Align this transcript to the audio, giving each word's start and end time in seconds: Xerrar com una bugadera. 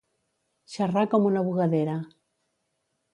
Xerrar 0.75 1.03
com 1.13 1.27
una 1.31 1.43
bugadera. 1.49 1.99